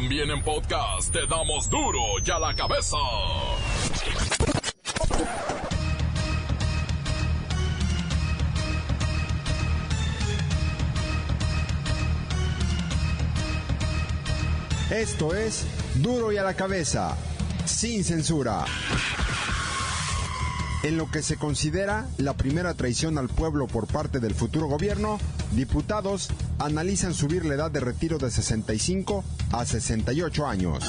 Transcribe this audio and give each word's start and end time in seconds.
También 0.00 0.30
en 0.30 0.40
podcast 0.44 1.12
te 1.12 1.26
damos 1.26 1.68
duro 1.68 1.98
y 2.24 2.30
a 2.30 2.38
la 2.38 2.54
cabeza. 2.54 2.96
Esto 14.88 15.34
es 15.34 15.66
Duro 15.96 16.30
y 16.30 16.36
a 16.36 16.44
la 16.44 16.54
cabeza, 16.54 17.16
sin 17.64 18.04
censura. 18.04 18.66
En 20.84 20.96
lo 20.96 21.10
que 21.10 21.22
se 21.22 21.36
considera 21.36 22.06
la 22.18 22.34
primera 22.34 22.74
traición 22.74 23.18
al 23.18 23.28
pueblo 23.28 23.66
por 23.66 23.88
parte 23.88 24.20
del 24.20 24.36
futuro 24.36 24.68
gobierno, 24.68 25.18
diputados 25.50 26.28
analizan 26.58 27.14
subir 27.14 27.44
la 27.44 27.54
edad 27.54 27.70
de 27.70 27.80
retiro 27.80 28.18
de 28.18 28.30
65 28.30 29.24
a 29.52 29.64
68 29.64 30.46
años. 30.46 30.84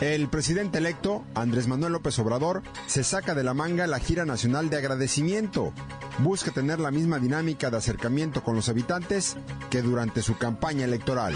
El 0.00 0.28
presidente 0.28 0.76
electo, 0.76 1.24
Andrés 1.34 1.68
Manuel 1.68 1.94
López 1.94 2.18
Obrador, 2.18 2.62
se 2.86 3.02
saca 3.02 3.34
de 3.34 3.42
la 3.42 3.54
manga 3.54 3.86
la 3.86 3.98
gira 3.98 4.26
nacional 4.26 4.68
de 4.68 4.76
agradecimiento. 4.76 5.72
Busca 6.18 6.50
tener 6.50 6.80
la 6.80 6.90
misma 6.90 7.18
dinámica 7.18 7.70
de 7.70 7.78
acercamiento 7.78 8.42
con 8.42 8.54
los 8.54 8.68
habitantes 8.68 9.36
que 9.70 9.80
durante 9.80 10.20
su 10.20 10.36
campaña 10.36 10.84
electoral. 10.84 11.34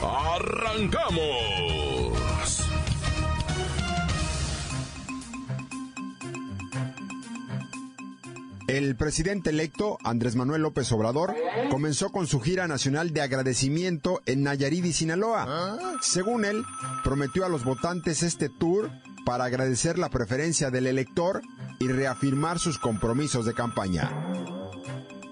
¡Arrancamos! 0.02 1.44
El 8.66 8.96
presidente 8.96 9.50
electo, 9.50 9.98
Andrés 10.02 10.34
Manuel 10.34 10.62
López 10.62 10.90
Obrador, 10.92 11.34
comenzó 11.70 12.10
con 12.10 12.26
su 12.26 12.40
gira 12.40 12.66
nacional 12.66 13.12
de 13.12 13.20
agradecimiento 13.20 14.22
en 14.24 14.42
Nayarit 14.42 14.86
y 14.86 14.92
Sinaloa. 14.94 15.98
Según 16.00 16.46
él, 16.46 16.64
prometió 17.04 17.44
a 17.44 17.50
los 17.50 17.64
votantes 17.64 18.22
este 18.22 18.48
tour 18.48 18.90
para 19.24 19.44
agradecer 19.44 19.98
la 19.98 20.08
preferencia 20.08 20.70
del 20.70 20.86
elector 20.86 21.42
y 21.78 21.88
reafirmar 21.88 22.58
sus 22.58 22.78
compromisos 22.78 23.46
de 23.46 23.54
campaña. 23.54 24.10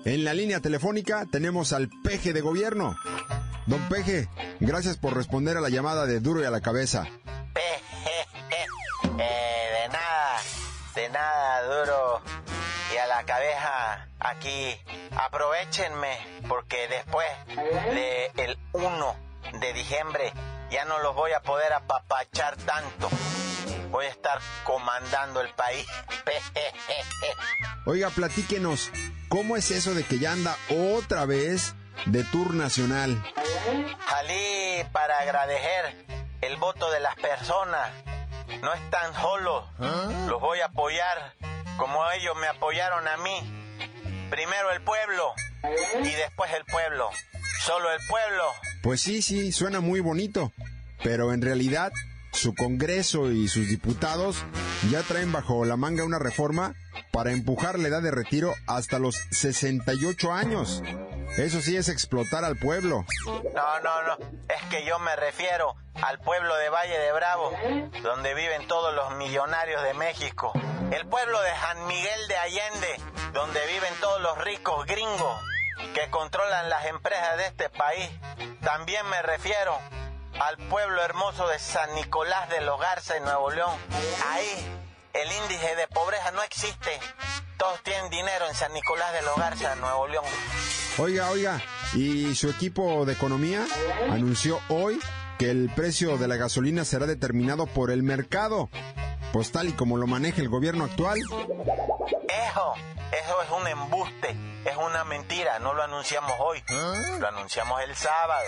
En 0.05 0.25
la 0.25 0.35
línea 0.35 0.61
telefónica 0.61 1.27
tenemos 1.31 1.73
al 1.73 1.89
peje 2.03 2.33
de 2.33 2.41
gobierno. 2.41 2.97
Don 3.67 3.81
Peje, 3.89 4.29
gracias 4.59 4.97
por 4.97 5.15
responder 5.15 5.57
a 5.57 5.61
la 5.61 5.69
llamada 5.69 6.07
de 6.07 6.19
Duro 6.19 6.43
y 6.43 6.45
a 6.45 6.51
la 6.51 6.61
cabeza. 6.61 7.07
Eh, 7.07 7.81
de 9.17 9.89
nada, 9.89 10.39
de 10.97 11.09
nada, 11.11 11.63
duro. 11.63 12.23
Y 12.93 12.97
a 12.97 13.07
la 13.07 13.25
cabeza 13.25 14.09
aquí, 14.19 14.77
aprovechenme, 15.17 16.19
porque 16.49 16.89
después 16.89 17.29
del 18.35 18.59
1 18.73 19.17
de 19.61 19.73
diciembre 19.73 20.33
ya 20.71 20.85
no 20.85 20.99
los 21.01 21.15
voy 21.15 21.33
a 21.33 21.41
poder 21.41 21.73
apapachar 21.73 22.57
tanto. 22.57 23.09
Voy 23.93 24.07
a 24.07 24.09
estar 24.09 24.41
comandando 24.65 25.43
el 25.43 25.51
país. 25.51 25.87
Oiga, 27.85 28.09
platíquenos, 28.09 28.91
¿cómo 29.29 29.55
es 29.55 29.71
eso 29.71 29.93
de 29.93 30.03
que 30.03 30.19
ya 30.19 30.33
anda 30.33 30.57
otra 30.71 31.27
vez 31.27 31.75
de 32.07 32.25
tour 32.25 32.55
nacional? 32.55 33.23
Salí 34.09 34.83
para 34.93 35.19
agradecer 35.19 36.07
el 36.41 36.57
voto 36.57 36.91
de 36.91 37.01
las 37.01 37.15
personas. 37.17 37.91
No 38.63 38.73
están 38.73 39.13
solos. 39.15 39.67
Los 40.27 40.41
voy 40.41 40.61
a 40.61 40.67
apoyar 40.67 41.35
como 41.77 42.11
ellos 42.13 42.35
me 42.41 42.47
apoyaron 42.47 43.07
a 43.07 43.19
mí. 43.19 43.41
Primero 44.31 44.71
el 44.73 44.81
pueblo 44.81 45.35
y 46.03 46.13
después 46.13 46.51
el 46.53 46.65
pueblo. 46.65 47.11
Solo 47.61 47.93
el 47.93 48.01
pueblo. 48.09 48.45
Pues 48.83 49.03
sí, 49.03 49.21
sí, 49.21 49.53
suena 49.53 49.81
muy 49.81 50.01
bonito, 50.01 50.51
pero 51.03 51.35
en 51.35 51.43
realidad 51.43 51.93
su 52.33 52.55
Congreso 52.55 53.31
y 53.31 53.49
sus 53.49 53.69
diputados 53.69 54.45
ya 54.91 55.03
traen 55.03 55.33
bajo 55.33 55.65
la 55.65 55.77
manga 55.77 56.05
una 56.05 56.19
reforma 56.19 56.75
para 57.13 57.31
empujar 57.31 57.79
la 57.79 57.89
edad 57.89 58.03
de 58.03 58.11
retiro 58.11 58.55
hasta 58.67 58.99
los 58.99 59.17
68 59.31 60.33
años. 60.33 60.83
Eso 61.37 61.61
sí 61.61 61.77
es 61.77 61.89
explotar 61.89 62.45
al 62.45 62.57
pueblo. 62.57 63.07
No, 63.27 63.81
no, 63.81 64.03
no. 64.03 64.19
Es 64.49 64.63
que 64.71 64.85
yo 64.85 64.99
me 64.99 65.15
refiero 65.17 65.75
al 66.03 66.19
pueblo 66.19 66.57
de 66.57 66.69
Valle 66.69 66.99
de 66.99 67.13
Bravo, 67.13 67.53
donde 68.03 68.35
viven 68.35 68.67
todos 68.67 68.95
los 68.95 69.17
millonarios 69.17 69.83
de 69.83 69.95
México. 69.95 70.53
El 70.91 71.07
pueblo 71.07 71.41
de 71.41 71.51
San 71.61 71.87
Miguel 71.87 72.29
de 72.29 72.37
Allende, 72.37 73.01
donde 73.33 73.61
viven 73.67 73.95
todos 74.01 74.21
los 74.21 74.39
ricos 74.45 74.85
gringos 74.87 75.41
que 75.95 76.11
controlan 76.11 76.69
las 76.69 76.87
empresas 76.87 77.37
de 77.39 77.47
este 77.47 77.69
país. 77.71 78.11
También 78.63 79.07
me 79.09 79.23
refiero 79.23 79.79
al 80.41 80.57
pueblo 80.69 81.03
hermoso 81.03 81.49
de 81.49 81.59
San 81.59 81.95
Nicolás 81.95 82.49
de 82.51 82.61
los 82.61 82.81
Garza 82.81 83.17
en 83.17 83.25
Nuevo 83.25 83.51
León. 83.51 83.77
Ahí 84.31 84.67
el 85.15 85.29
índice 85.43 85.77
de 85.77 85.87
pobreza 85.89 86.31
no 86.33 86.43
existe. 86.43 86.91
Todos 87.59 87.83
tienen 87.83 88.11
dinero 88.11 88.47
en 88.49 88.55
San 88.55 88.73
Nicolás 88.73 89.13
de 89.13 89.23
los 89.23 89.37
Garza, 89.37 89.75
Nuevo 89.77 90.09
León. 90.09 90.25
Oiga, 90.99 91.31
oiga, 91.31 91.61
¿y 91.95 92.35
su 92.35 92.51
equipo 92.51 93.05
de 93.05 93.13
economía 93.13 93.65
anunció 94.11 94.61
hoy 94.69 94.99
que 95.39 95.51
el 95.51 95.71
precio 95.75 96.19
de 96.19 96.29
la 96.29 96.37
gasolina 96.37 96.85
será 96.85 97.07
determinado 97.07 97.67
por 97.67 97.91
el 97.91 98.03
mercado, 98.03 98.69
pues 99.33 99.51
tal 99.53 99.69
y 99.69 99.73
como 99.73 99.97
lo 99.97 100.07
maneja 100.07 100.41
el 100.41 100.49
gobierno 100.49 100.85
actual. 100.85 101.21
Eso, 102.49 102.75
eso 103.13 103.43
es 103.43 103.51
un 103.51 103.67
embuste, 103.67 104.37
es 104.65 104.77
una 104.77 105.05
mentira, 105.05 105.59
no 105.59 105.75
lo 105.75 105.83
anunciamos 105.83 106.33
hoy, 106.39 106.63
lo 107.21 107.29
anunciamos 107.29 107.81
el 107.83 107.95
sábado. 107.95 108.45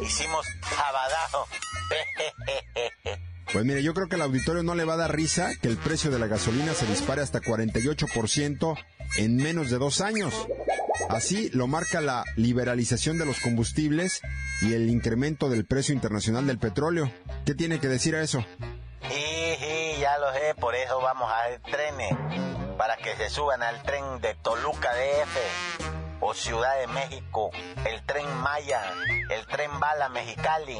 Hicimos 0.00 0.46
sabadazo. 0.76 1.46
Pues 3.52 3.66
mire, 3.66 3.82
yo 3.82 3.92
creo 3.92 4.08
que 4.08 4.14
al 4.14 4.22
auditorio 4.22 4.62
no 4.62 4.74
le 4.74 4.84
va 4.86 4.94
a 4.94 4.96
dar 4.96 5.14
risa 5.14 5.50
que 5.60 5.68
el 5.68 5.76
precio 5.76 6.10
de 6.10 6.18
la 6.18 6.26
gasolina 6.26 6.72
se 6.72 6.86
dispare 6.86 7.20
hasta 7.20 7.42
48% 7.42 8.78
en 9.18 9.36
menos 9.36 9.68
de 9.68 9.76
dos 9.76 10.00
años. 10.00 10.32
Así 11.10 11.50
lo 11.50 11.66
marca 11.66 12.00
la 12.00 12.24
liberalización 12.36 13.18
de 13.18 13.26
los 13.26 13.40
combustibles 13.40 14.22
y 14.62 14.72
el 14.72 14.88
incremento 14.88 15.50
del 15.50 15.66
precio 15.66 15.92
internacional 15.92 16.46
del 16.46 16.58
petróleo. 16.58 17.12
¿Qué 17.44 17.54
tiene 17.54 17.78
que 17.78 17.88
decir 17.88 18.16
a 18.16 18.22
eso? 18.22 18.42
Sí, 19.02 19.56
sí, 19.58 20.00
ya 20.00 20.16
lo 20.16 20.32
sé, 20.32 20.54
por 20.58 20.74
eso 20.74 21.00
vamos 21.02 21.30
a 21.30 21.40
hacer 21.40 21.60
trenes, 21.60 22.14
para 22.92 23.02
que 23.02 23.16
se 23.16 23.30
suban 23.30 23.62
al 23.62 23.82
tren 23.84 24.20
de 24.20 24.34
Toluca 24.34 24.90
DF 24.92 26.20
o 26.20 26.34
Ciudad 26.34 26.78
de 26.78 26.86
México, 26.88 27.50
el 27.86 28.04
tren 28.04 28.30
Maya, 28.36 28.82
el 29.30 29.46
tren 29.46 29.80
Bala 29.80 30.10
Mexicali, 30.10 30.78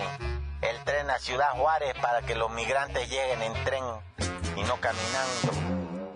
el 0.60 0.84
tren 0.84 1.08
a 1.08 1.18
Ciudad 1.18 1.52
Juárez 1.52 1.94
para 2.02 2.20
que 2.20 2.34
los 2.34 2.50
migrantes 2.50 3.08
lleguen 3.08 3.40
en 3.40 3.64
tren 3.64 3.84
y 4.56 4.62
no 4.64 4.78
caminando. 4.78 5.52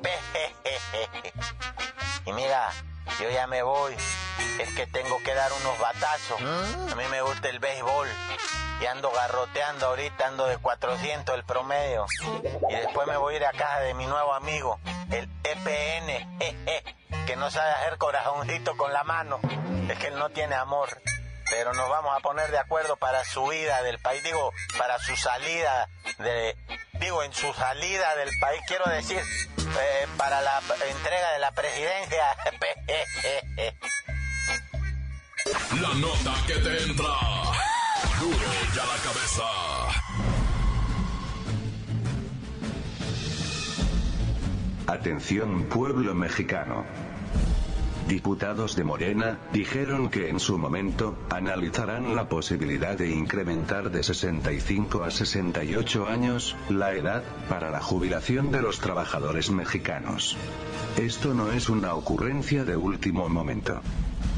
Y 2.26 2.32
mira, 2.32 2.70
yo 3.20 3.31
ya 3.31 3.46
me 3.46 3.62
voy. 3.62 3.94
Es 4.58 4.75
que 4.75 4.87
tengo 4.88 5.16
que 5.22 5.32
dar 5.32 5.50
unos 5.52 5.78
batazos. 5.78 6.40
A 6.90 6.94
mí 6.96 7.04
me 7.10 7.22
gusta 7.22 7.49
el 7.49 7.60
béisbol. 7.60 8.08
Y 8.81 8.87
ando 8.87 9.10
garroteando 9.10 9.87
ahorita, 9.87 10.26
ando 10.26 10.46
de 10.46 10.58
400 10.58 11.34
el 11.34 11.44
promedio. 11.44 12.06
Y 12.69 12.75
después 12.75 13.06
me 13.06 13.16
voy 13.16 13.34
a 13.34 13.37
ir 13.37 13.44
a 13.46 13.52
casa 13.52 13.81
de 13.81 13.94
mi 13.94 14.06
nuevo 14.06 14.34
amigo, 14.34 14.78
el 15.10 15.28
EPN, 15.44 15.85
que 17.36 17.40
no 17.40 17.50
sabe 17.50 17.70
hacer 17.72 17.98
corazoncito 17.98 18.76
con 18.76 18.92
la 18.92 19.04
mano. 19.04 19.38
Es 19.88 19.98
que 19.98 20.06
él 20.08 20.18
no 20.18 20.30
tiene 20.30 20.54
amor. 20.54 20.88
Pero 21.50 21.72
nos 21.74 21.88
vamos 21.88 22.16
a 22.16 22.20
poner 22.20 22.50
de 22.50 22.58
acuerdo 22.58 22.96
para 22.96 23.24
su 23.24 23.46
vida 23.46 23.82
del 23.82 23.98
país, 24.00 24.22
digo, 24.24 24.52
para 24.78 24.98
su 24.98 25.14
salida 25.16 25.88
de, 26.18 26.56
digo, 26.98 27.22
en 27.22 27.32
su 27.32 27.52
salida 27.52 28.16
del 28.16 28.30
país, 28.40 28.60
quiero 28.66 28.84
decir, 28.90 29.18
eh, 29.18 30.06
para 30.16 30.40
la 30.40 30.60
entrega 30.88 31.32
de 31.32 31.38
la 31.38 31.52
presidencia. 31.52 32.36
La 35.80 35.94
nota 35.94 36.34
que 36.46 36.54
te 36.54 36.82
entra. 36.82 37.06
Duro 38.18 38.50
ya 38.74 38.84
la 38.84 38.96
cabeza. 38.96 39.44
Atención 44.88 45.64
pueblo 45.68 46.14
mexicano. 46.14 46.84
Diputados 48.08 48.76
de 48.76 48.84
Morena 48.84 49.40
dijeron 49.52 50.10
que 50.10 50.28
en 50.28 50.38
su 50.38 50.58
momento 50.58 51.18
analizarán 51.28 52.14
la 52.14 52.28
posibilidad 52.28 52.96
de 52.96 53.10
incrementar 53.10 53.90
de 53.90 54.04
65 54.04 55.02
a 55.02 55.10
68 55.10 56.06
años 56.06 56.54
la 56.68 56.92
edad 56.94 57.24
para 57.48 57.70
la 57.70 57.80
jubilación 57.80 58.52
de 58.52 58.62
los 58.62 58.78
trabajadores 58.78 59.50
mexicanos. 59.50 60.36
Esto 60.96 61.34
no 61.34 61.50
es 61.50 61.68
una 61.68 61.94
ocurrencia 61.94 62.64
de 62.64 62.76
último 62.76 63.28
momento. 63.28 63.80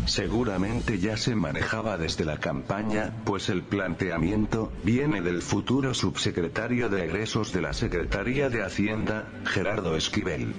Seguramente 0.06 0.98
ya 0.98 1.18
se 1.18 1.34
manejaba 1.34 1.98
desde 1.98 2.24
la 2.24 2.38
campaña, 2.38 3.12
pues 3.26 3.50
el 3.50 3.62
planteamiento 3.62 4.72
viene 4.82 5.20
del 5.20 5.42
futuro 5.42 5.92
subsecretario 5.92 6.88
de 6.88 7.04
egresos 7.04 7.52
de 7.52 7.60
la 7.60 7.74
Secretaría 7.74 8.48
de 8.48 8.64
Hacienda, 8.64 9.28
Gerardo 9.44 9.94
Esquivel. 9.94 10.54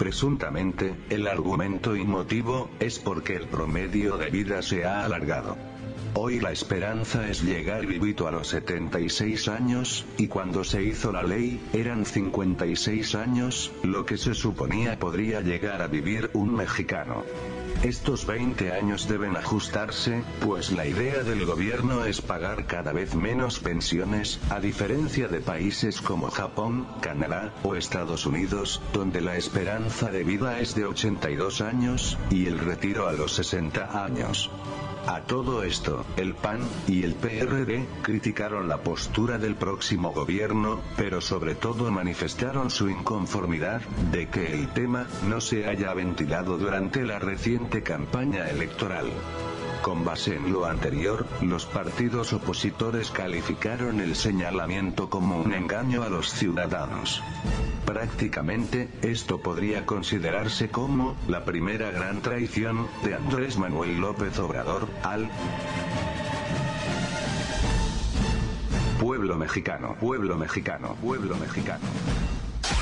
Presuntamente, 0.00 0.94
el 1.10 1.26
argumento 1.26 1.94
y 1.94 2.04
motivo 2.04 2.70
es 2.80 2.98
porque 2.98 3.36
el 3.36 3.46
promedio 3.48 4.16
de 4.16 4.30
vida 4.30 4.62
se 4.62 4.86
ha 4.86 5.04
alargado. 5.04 5.58
Hoy 6.14 6.40
la 6.40 6.52
esperanza 6.52 7.28
es 7.28 7.42
llegar 7.42 7.84
vivito 7.84 8.26
a 8.26 8.30
los 8.30 8.48
76 8.48 9.48
años, 9.48 10.06
y 10.16 10.28
cuando 10.28 10.64
se 10.64 10.82
hizo 10.82 11.12
la 11.12 11.22
ley, 11.22 11.60
eran 11.74 12.06
56 12.06 13.14
años, 13.14 13.72
lo 13.82 14.06
que 14.06 14.16
se 14.16 14.32
suponía 14.32 14.98
podría 14.98 15.42
llegar 15.42 15.82
a 15.82 15.86
vivir 15.86 16.30
un 16.32 16.54
mexicano. 16.54 17.22
Estos 17.82 18.26
20 18.26 18.72
años 18.72 19.08
deben 19.08 19.38
ajustarse, 19.38 20.22
pues 20.44 20.70
la 20.70 20.84
idea 20.84 21.22
del 21.22 21.46
gobierno 21.46 22.04
es 22.04 22.20
pagar 22.20 22.66
cada 22.66 22.92
vez 22.92 23.14
menos 23.14 23.58
pensiones, 23.58 24.38
a 24.50 24.60
diferencia 24.60 25.28
de 25.28 25.40
países 25.40 26.02
como 26.02 26.30
Japón, 26.30 26.86
Canadá 27.00 27.54
o 27.62 27.76
Estados 27.76 28.26
Unidos, 28.26 28.82
donde 28.92 29.22
la 29.22 29.38
esperanza 29.38 30.10
de 30.10 30.24
vida 30.24 30.60
es 30.60 30.74
de 30.74 30.84
82 30.84 31.62
años, 31.62 32.18
y 32.28 32.44
el 32.48 32.58
retiro 32.58 33.08
a 33.08 33.12
los 33.12 33.32
60 33.32 34.04
años. 34.04 34.50
A 35.06 35.22
todo 35.22 35.62
esto, 35.62 36.04
el 36.18 36.34
PAN 36.34 36.60
y 36.86 37.04
el 37.04 37.14
PRD 37.14 37.86
criticaron 38.02 38.68
la 38.68 38.82
postura 38.82 39.38
del 39.38 39.56
próximo 39.56 40.12
gobierno, 40.12 40.80
pero 40.98 41.22
sobre 41.22 41.54
todo 41.54 41.90
manifestaron 41.90 42.68
su 42.70 42.90
inconformidad 42.90 43.80
de 44.12 44.28
que 44.28 44.52
el 44.52 44.68
tema 44.68 45.06
no 45.26 45.40
se 45.40 45.66
haya 45.66 45.94
ventilado 45.94 46.58
durante 46.58 47.02
la 47.02 47.18
reciente 47.18 47.69
campaña 47.78 48.50
electoral. 48.50 49.06
Con 49.82 50.04
base 50.04 50.34
en 50.36 50.52
lo 50.52 50.66
anterior, 50.66 51.26
los 51.40 51.64
partidos 51.64 52.32
opositores 52.34 53.10
calificaron 53.10 54.00
el 54.00 54.14
señalamiento 54.14 55.08
como 55.08 55.40
un 55.40 55.54
engaño 55.54 56.02
a 56.02 56.10
los 56.10 56.32
ciudadanos. 56.34 57.22
Prácticamente, 57.86 58.88
esto 59.00 59.38
podría 59.38 59.86
considerarse 59.86 60.68
como 60.68 61.16
la 61.28 61.44
primera 61.44 61.90
gran 61.90 62.20
traición 62.20 62.88
de 63.04 63.14
Andrés 63.14 63.56
Manuel 63.56 63.98
López 64.00 64.38
Obrador 64.38 64.88
al 65.02 65.30
pueblo 69.00 69.36
mexicano, 69.36 69.96
pueblo 69.98 70.36
mexicano, 70.36 70.96
pueblo 71.00 71.36
mexicano. 71.36 71.84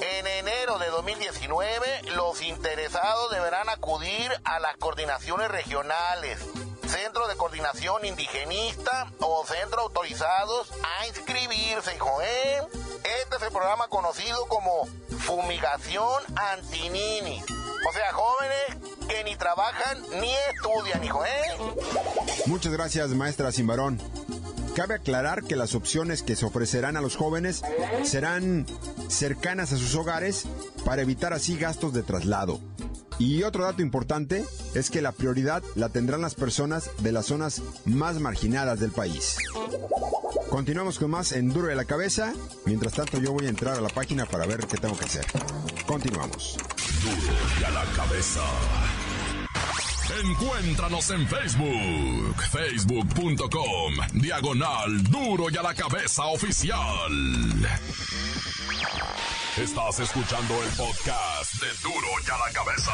En 0.01 0.27
enero 0.27 0.77
de 0.77 0.87
2019, 0.87 2.01
los 2.15 2.41
interesados 2.41 3.31
deberán 3.31 3.69
acudir 3.69 4.31
a 4.43 4.59
las 4.59 4.75
coordinaciones 4.77 5.49
regionales, 5.49 6.39
centros 6.95 7.27
de 7.27 7.35
coordinación 7.35 8.05
indigenista 8.05 9.11
o 9.19 9.45
centros 9.45 9.83
autorizados 9.83 10.71
a 10.71 11.07
inscribirse, 11.07 11.93
hijo, 11.93 12.21
¿eh? 12.21 12.61
Este 13.21 13.35
es 13.35 13.41
el 13.41 13.51
programa 13.51 13.89
conocido 13.89 14.45
como 14.47 14.87
fumigación 15.19 16.23
antinini. 16.35 17.41
O 17.89 17.93
sea, 17.93 18.13
jóvenes 18.13 18.95
que 19.09 19.23
ni 19.25 19.35
trabajan 19.35 20.01
ni 20.21 20.33
estudian, 20.53 21.03
hijo, 21.03 21.25
¿eh? 21.25 21.57
Muchas 22.45 22.71
gracias, 22.71 23.09
maestra 23.09 23.51
Simbarón. 23.51 24.01
Cabe 24.73 24.95
aclarar 24.95 25.43
que 25.43 25.57
las 25.57 25.75
opciones 25.75 26.23
que 26.23 26.37
se 26.37 26.45
ofrecerán 26.45 26.95
a 26.95 27.01
los 27.01 27.17
jóvenes 27.17 27.61
serán 28.03 28.65
cercanas 29.09 29.73
a 29.73 29.77
sus 29.77 29.95
hogares 29.95 30.45
para 30.85 31.01
evitar 31.01 31.33
así 31.33 31.57
gastos 31.57 31.93
de 31.93 32.03
traslado. 32.03 32.61
Y 33.17 33.43
otro 33.43 33.63
dato 33.63 33.81
importante 33.81 34.43
es 34.73 34.89
que 34.89 35.01
la 35.01 35.11
prioridad 35.11 35.63
la 35.75 35.89
tendrán 35.89 36.21
las 36.21 36.35
personas 36.35 36.89
de 36.99 37.11
las 37.11 37.27
zonas 37.27 37.61
más 37.85 38.19
marginadas 38.19 38.79
del 38.79 38.91
país. 38.91 39.37
Continuamos 40.49 40.99
con 40.99 41.11
más 41.11 41.31
en 41.31 41.49
Duro 41.49 41.67
de 41.67 41.75
la 41.75 41.85
Cabeza. 41.85 42.33
Mientras 42.65 42.93
tanto 42.93 43.19
yo 43.19 43.31
voy 43.31 43.45
a 43.45 43.49
entrar 43.49 43.77
a 43.77 43.81
la 43.81 43.89
página 43.89 44.25
para 44.25 44.45
ver 44.45 44.65
qué 44.67 44.77
tengo 44.77 44.97
que 44.97 45.05
hacer. 45.05 45.25
Continuamos. 45.85 46.57
Duro 47.03 47.37
y 47.59 47.63
a 47.63 47.71
la 47.71 47.83
cabeza. 47.95 48.41
Encuéntranos 50.23 51.09
en 51.09 51.27
Facebook, 51.27 52.35
facebook.com, 52.51 53.93
diagonal 54.13 55.03
Duro 55.03 55.49
y 55.49 55.57
a 55.57 55.63
la 55.63 55.73
cabeza 55.73 56.25
oficial. 56.27 57.11
Estás 59.57 59.99
escuchando 60.01 60.53
el 60.61 60.69
podcast 60.71 61.53
de 61.61 61.67
Duro 61.81 62.07
y 62.27 62.29
a 62.29 62.37
la 62.37 62.51
cabeza. 62.51 62.91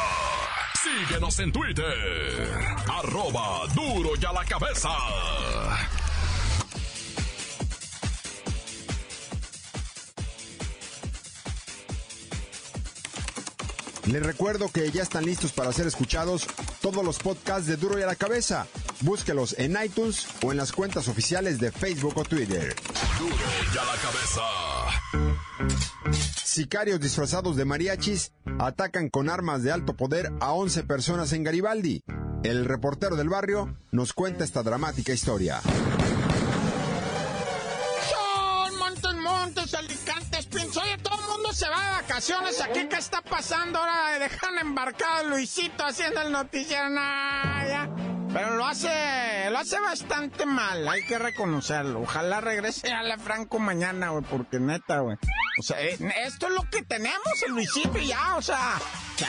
Síguenos 0.80 1.38
en 1.40 1.50
Twitter, 1.50 2.54
arroba 2.88 3.66
Duro 3.74 4.10
y 4.16 4.24
a 4.24 4.32
la 4.32 4.44
cabeza. 4.44 4.88
Les 14.06 14.22
recuerdo 14.22 14.70
que 14.70 14.88
ya 14.92 15.02
están 15.02 15.24
listos 15.24 15.50
para 15.50 15.72
ser 15.72 15.88
escuchados 15.88 16.46
todos 16.80 17.04
los 17.04 17.18
podcasts 17.18 17.66
de 17.66 17.76
Duro 17.76 17.98
y 17.98 18.02
a 18.02 18.06
la 18.06 18.14
Cabeza. 18.14 18.68
Búsquelos 19.00 19.56
en 19.58 19.76
iTunes 19.82 20.28
o 20.44 20.52
en 20.52 20.58
las 20.58 20.70
cuentas 20.70 21.08
oficiales 21.08 21.58
de 21.58 21.72
Facebook 21.72 22.16
o 22.18 22.22
Twitter. 22.22 22.76
Duro 23.18 23.34
y 23.74 23.78
a 23.78 23.84
la 23.84 23.96
cabeza. 23.96 24.42
Sicarios 26.52 27.00
disfrazados 27.00 27.56
de 27.56 27.64
mariachis 27.64 28.34
atacan 28.58 29.08
con 29.08 29.30
armas 29.30 29.62
de 29.62 29.72
alto 29.72 29.96
poder 29.96 30.30
a 30.38 30.52
11 30.52 30.82
personas 30.82 31.32
en 31.32 31.44
Garibaldi. 31.44 32.02
El 32.44 32.66
reportero 32.66 33.16
del 33.16 33.30
barrio 33.30 33.78
nos 33.90 34.12
cuenta 34.12 34.44
esta 34.44 34.62
dramática 34.62 35.14
historia. 35.14 35.62
Son 38.10 38.78
montes, 38.78 39.14
montes, 39.14 39.72
alicantes. 39.72 40.46
Oye, 40.76 40.98
todo 41.02 41.18
el 41.22 41.26
mundo 41.26 41.54
se 41.54 41.70
va 41.70 41.84
de 41.86 42.02
vacaciones. 42.02 42.60
¿Aquí 42.60 42.86
qué 42.86 42.96
está 42.96 43.22
pasando 43.22 43.78
ahora? 43.78 44.18
Dejan 44.18 44.58
embarcado 44.58 45.20
a 45.20 45.22
Luisito 45.22 45.86
haciendo 45.86 46.20
el 46.20 46.32
noticiero. 46.32 46.90
Nah, 46.90 47.66
ya. 47.66 47.88
Pero 48.30 48.56
lo 48.56 48.66
hace, 48.66 49.48
lo 49.50 49.58
hace 49.58 49.80
bastante 49.80 50.44
mal, 50.44 50.86
hay 50.86 51.02
que 51.06 51.18
reconocerlo. 51.18 52.00
Ojalá 52.00 52.42
regrese 52.42 52.92
a 52.92 53.02
la 53.02 53.16
Franco 53.16 53.58
mañana, 53.58 54.10
güey, 54.10 54.24
porque 54.24 54.58
neta, 54.58 55.00
güey. 55.00 55.16
O 55.58 55.62
sea, 55.62 55.80
eh, 55.82 55.98
esto 56.24 56.46
es 56.46 56.54
lo 56.54 56.68
que 56.70 56.82
tenemos, 56.82 57.42
el 57.46 57.52
Luisito 57.52 57.98
ya, 57.98 58.36
o 58.36 58.42
sea, 58.42 58.80
ya. 59.18 59.28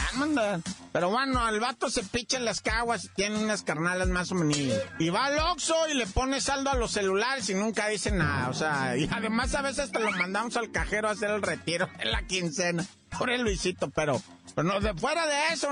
Pero 0.92 1.10
bueno, 1.10 1.44
al 1.44 1.60
vato 1.60 1.90
se 1.90 2.04
picha 2.04 2.38
en 2.38 2.46
las 2.46 2.62
caguas 2.62 3.06
y 3.06 3.10
tiene 3.10 3.38
unas 3.38 3.64
carnalas 3.64 4.08
más 4.08 4.32
o 4.32 4.36
menos. 4.36 4.58
Y 5.00 5.10
va 5.10 5.26
al 5.26 5.40
Oxxo 5.40 5.88
y 5.90 5.96
le 5.96 6.08
pone 6.08 6.40
saldo 6.40 6.70
a 6.70 6.76
los 6.76 6.92
celulares 6.92 7.50
y 7.50 7.56
nunca 7.56 7.88
dice 7.88 8.12
nada, 8.12 8.50
o 8.50 8.54
sea, 8.54 8.96
y 8.96 9.10
además 9.12 9.54
a 9.56 9.62
veces 9.62 9.92
te 9.92 10.00
lo 10.00 10.12
mandamos 10.12 10.56
al 10.56 10.72
cajero 10.72 11.10
a 11.10 11.12
hacer 11.12 11.32
el 11.32 11.42
retiro 11.42 11.90
en 12.00 12.12
la 12.12 12.26
quincena. 12.26 12.86
Por 13.18 13.30
el 13.30 13.42
Luisito, 13.44 13.92
pero, 13.92 14.20
pero 14.56 14.68
no, 14.68 14.80
de 14.80 14.94
fuera 14.96 15.28
de 15.28 15.54
eso, 15.54 15.70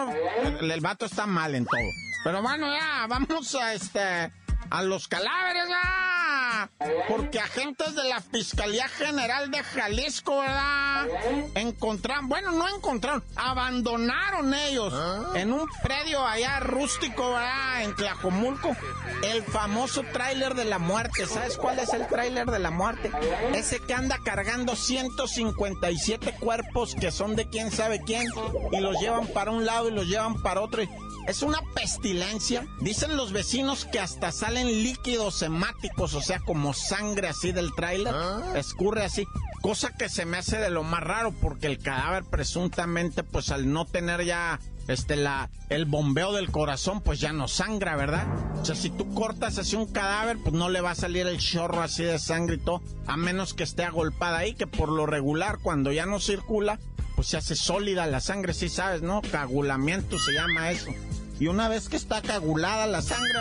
el, 0.59 0.69
el 0.69 0.81
vato 0.81 1.05
está 1.05 1.25
mal 1.25 1.55
en 1.55 1.65
todo. 1.65 1.81
Pero 2.23 2.41
bueno, 2.43 2.71
ya, 2.71 3.07
vamos 3.07 3.55
a 3.55 3.73
este. 3.73 4.31
A 4.71 4.83
los 4.83 5.07
cadáveres, 5.07 5.67
¿verdad? 5.67 6.69
Porque 7.07 7.39
agentes 7.39 7.95
de 7.95 8.03
la 8.05 8.21
Fiscalía 8.21 8.87
General 8.87 9.51
de 9.51 9.63
Jalisco, 9.63 10.39
¿verdad? 10.39 11.07
Encontraron, 11.55 12.29
bueno, 12.29 12.51
no 12.51 12.67
encontraron, 12.67 13.23
abandonaron 13.35 14.53
ellos 14.53 14.93
en 15.35 15.51
un 15.53 15.67
predio 15.83 16.25
allá 16.25 16.59
rústico, 16.59 17.33
¿verdad? 17.33 17.83
En 17.83 17.95
Tlajomulco, 17.95 18.75
el 19.23 19.43
famoso 19.43 20.03
tráiler 20.13 20.55
de 20.55 20.65
la 20.65 20.79
muerte. 20.79 21.25
¿Sabes 21.25 21.57
cuál 21.57 21.79
es 21.79 21.93
el 21.93 22.07
tráiler 22.07 22.49
de 22.49 22.59
la 22.59 22.71
muerte? 22.71 23.11
Ese 23.53 23.79
que 23.79 23.93
anda 23.93 24.19
cargando 24.23 24.75
157 24.75 26.35
cuerpos 26.39 26.95
que 26.95 27.11
son 27.11 27.35
de 27.35 27.49
quién 27.49 27.71
sabe 27.71 28.01
quién 28.01 28.25
y 28.71 28.79
los 28.79 28.99
llevan 29.01 29.27
para 29.27 29.51
un 29.51 29.65
lado 29.65 29.89
y 29.89 29.91
los 29.91 30.07
llevan 30.07 30.41
para 30.41 30.61
otro. 30.61 30.83
Es 31.27 31.43
una 31.43 31.59
pestilencia. 31.75 32.67
Dicen 32.81 33.15
los 33.15 33.31
vecinos 33.31 33.85
que 33.85 33.99
hasta 33.99 34.31
salen 34.31 34.67
líquidos 34.67 35.41
hemáticos, 35.41 36.13
o 36.13 36.21
sea, 36.21 36.39
como 36.39 36.73
sangre 36.73 37.27
así 37.27 37.51
del 37.51 37.73
tráiler. 37.75 38.13
Escurre 38.55 39.05
así. 39.05 39.25
Cosa 39.61 39.91
que 39.91 40.09
se 40.09 40.25
me 40.25 40.37
hace 40.37 40.57
de 40.57 40.69
lo 40.69 40.83
más 40.83 41.01
raro 41.01 41.31
porque 41.31 41.67
el 41.67 41.77
cadáver 41.77 42.23
presuntamente, 42.23 43.23
pues 43.23 43.51
al 43.51 43.71
no 43.71 43.85
tener 43.85 44.25
ya 44.25 44.59
este 44.87 45.15
la 45.15 45.49
el 45.69 45.85
bombeo 45.85 46.33
del 46.33 46.51
corazón 46.51 47.01
pues 47.01 47.19
ya 47.19 47.31
no 47.31 47.47
sangra, 47.47 47.95
¿verdad? 47.95 48.27
O 48.59 48.65
sea, 48.65 48.75
si 48.75 48.89
tú 48.89 49.13
cortas 49.13 49.57
así 49.57 49.75
un 49.75 49.85
cadáver, 49.85 50.37
pues 50.43 50.53
no 50.53 50.69
le 50.69 50.81
va 50.81 50.91
a 50.91 50.95
salir 50.95 51.27
el 51.27 51.37
chorro 51.37 51.81
así 51.81 52.03
de 52.03 52.19
sangre 52.19 52.55
y 52.55 52.59
todo, 52.59 52.81
a 53.07 53.15
menos 53.15 53.53
que 53.53 53.63
esté 53.63 53.83
agolpada 53.83 54.39
ahí, 54.39 54.53
que 54.53 54.67
por 54.67 54.89
lo 54.89 55.05
regular 55.05 55.59
cuando 55.61 55.91
ya 55.91 56.05
no 56.05 56.19
circula, 56.19 56.79
pues 57.15 57.27
se 57.27 57.37
hace 57.37 57.55
sólida 57.55 58.07
la 58.07 58.19
sangre, 58.19 58.53
sí 58.53 58.69
sabes, 58.69 59.01
¿no? 59.01 59.21
Cagulamiento 59.21 60.17
se 60.19 60.33
llama 60.33 60.71
eso. 60.71 60.91
Y 61.39 61.47
una 61.47 61.67
vez 61.69 61.89
que 61.89 61.95
está 61.95 62.21
cagulada 62.21 62.85
la 62.85 63.01
sangre, 63.01 63.39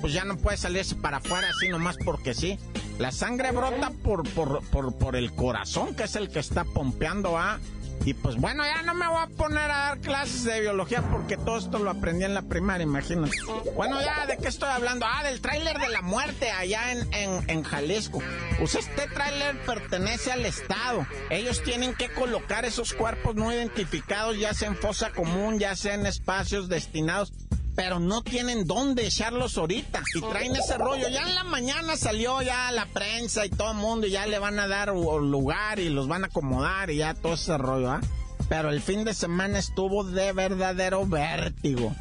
pues 0.00 0.12
ya 0.12 0.24
no 0.24 0.36
puede 0.36 0.56
salirse 0.56 0.94
para 0.94 1.16
afuera 1.16 1.48
así 1.50 1.68
nomás 1.68 1.96
porque 2.04 2.34
sí. 2.34 2.58
La 2.98 3.10
sangre 3.10 3.50
brota 3.50 3.90
por, 4.04 4.28
por, 4.30 4.62
por, 4.66 4.94
por 4.96 5.16
el 5.16 5.32
corazón, 5.32 5.94
que 5.96 6.04
es 6.04 6.14
el 6.14 6.28
que 6.28 6.38
está 6.38 6.64
pompeando, 6.64 7.36
¿ah? 7.36 7.58
Y 8.04 8.14
pues 8.14 8.36
bueno, 8.36 8.64
ya 8.64 8.82
no 8.82 8.94
me 8.94 9.06
voy 9.06 9.22
a 9.22 9.26
poner 9.28 9.70
a 9.70 9.78
dar 9.78 9.98
clases 10.00 10.44
de 10.44 10.60
biología 10.60 11.02
porque 11.02 11.36
todo 11.36 11.58
esto 11.58 11.78
lo 11.78 11.90
aprendí 11.90 12.24
en 12.24 12.34
la 12.34 12.42
primaria, 12.42 12.82
imagínate. 12.84 13.36
Bueno, 13.76 14.00
ya, 14.00 14.26
¿de 14.26 14.36
qué 14.38 14.48
estoy 14.48 14.70
hablando? 14.70 15.06
Ah, 15.08 15.22
del 15.22 15.40
tráiler 15.40 15.78
de 15.78 15.88
la 15.88 16.02
muerte 16.02 16.50
allá 16.50 16.92
en, 16.92 17.14
en, 17.14 17.50
en 17.50 17.62
Jalisco. 17.62 18.20
Pues 18.58 18.74
este 18.74 19.06
tráiler 19.08 19.56
pertenece 19.64 20.32
al 20.32 20.44
Estado. 20.44 21.06
Ellos 21.30 21.62
tienen 21.62 21.94
que 21.94 22.08
colocar 22.08 22.64
esos 22.64 22.92
cuerpos 22.92 23.36
no 23.36 23.52
identificados, 23.52 24.38
ya 24.38 24.52
sea 24.52 24.68
en 24.68 24.76
fosa 24.76 25.10
común, 25.10 25.58
ya 25.58 25.76
sea 25.76 25.94
en 25.94 26.06
espacios 26.06 26.68
destinados 26.68 27.32
pero 27.74 27.98
no 27.98 28.22
tienen 28.22 28.66
dónde 28.66 29.06
echarlos 29.06 29.56
ahorita. 29.56 30.02
Y 30.14 30.20
traen 30.20 30.56
ese 30.56 30.76
rollo. 30.78 31.08
Ya 31.08 31.22
en 31.22 31.34
la 31.34 31.44
mañana 31.44 31.96
salió 31.96 32.42
ya 32.42 32.70
la 32.72 32.86
prensa 32.86 33.46
y 33.46 33.50
todo 33.50 33.72
el 33.72 33.78
mundo 33.78 34.06
y 34.06 34.10
ya 34.10 34.26
le 34.26 34.38
van 34.38 34.58
a 34.58 34.68
dar 34.68 34.88
lugar 34.88 35.78
y 35.78 35.88
los 35.88 36.08
van 36.08 36.24
a 36.24 36.26
acomodar 36.26 36.90
y 36.90 36.98
ya 36.98 37.14
todo 37.14 37.34
ese 37.34 37.56
rollo, 37.58 37.92
¿ah? 37.92 38.00
Pero 38.48 38.70
el 38.70 38.82
fin 38.82 39.04
de 39.04 39.14
semana 39.14 39.58
estuvo 39.58 40.04
de 40.04 40.32
verdadero 40.32 41.06
vértigo. 41.06 41.94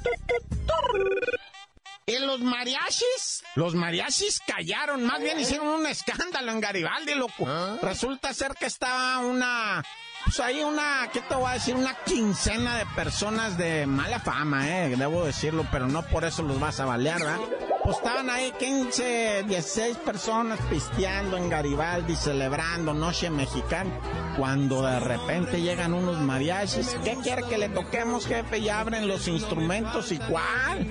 Y 2.05 2.17
los 2.17 2.41
mariachis, 2.41 3.43
los 3.55 3.73
mariachis 3.73 4.41
callaron, 4.45 5.05
más 5.05 5.21
bien 5.21 5.39
hicieron 5.39 5.67
un 5.67 5.85
escándalo 5.85 6.51
en 6.51 6.59
Garibaldi, 6.59 7.13
loco. 7.15 7.47
Resulta 7.81 8.33
ser 8.33 8.53
que 8.59 8.65
estaba 8.65 9.19
una 9.19 9.81
pues 10.25 10.39
hay 10.39 10.61
una, 10.63 11.09
¿qué 11.11 11.21
te 11.21 11.35
voy 11.35 11.49
a 11.49 11.53
decir? 11.53 11.75
Una 11.75 11.95
quincena 12.05 12.77
de 12.77 12.85
personas 12.95 13.57
de 13.57 13.85
mala 13.85 14.19
fama, 14.19 14.69
eh, 14.69 14.95
debo 14.95 15.25
decirlo, 15.25 15.65
pero 15.71 15.87
no 15.87 16.03
por 16.03 16.23
eso 16.23 16.43
los 16.43 16.59
vas 16.59 16.79
a 16.79 16.85
balear, 16.85 17.19
¿verdad? 17.19 17.39
Pues 17.83 17.97
estaban 17.97 18.29
ahí 18.29 18.53
15, 18.59 19.45
16 19.47 19.97
personas 19.97 20.59
pisteando 20.69 21.35
en 21.37 21.49
Garibaldi, 21.49 22.15
celebrando 22.15 22.93
Noche 22.93 23.31
Mexicana, 23.31 23.89
cuando 24.37 24.83
de 24.83 24.99
repente 24.99 25.61
llegan 25.61 25.95
unos 25.95 26.19
mariachis. 26.19 26.95
¿Qué 27.03 27.17
quiere 27.23 27.41
que 27.43 27.57
le 27.57 27.69
toquemos, 27.69 28.27
jefe? 28.27 28.59
Y 28.59 28.69
abren 28.69 29.07
los 29.07 29.27
instrumentos 29.27 30.11
y 30.11 30.19
cuál? 30.19 30.87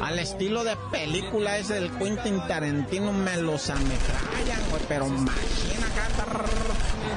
Al 0.00 0.18
estilo 0.18 0.64
de 0.64 0.76
película 0.90 1.58
ese 1.58 1.74
del 1.74 1.92
Quentin 1.92 2.40
Tarantino 2.48 3.12
me 3.12 3.36
los 3.36 3.70
ametrallan, 3.70 4.70
güey, 4.70 4.82
pero 4.88 5.06
imagina 5.06 5.86
acá. 5.86 6.02